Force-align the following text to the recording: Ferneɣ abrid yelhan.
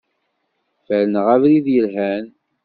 Ferneɣ 0.85 1.25
abrid 1.35 1.65
yelhan. 1.73 2.25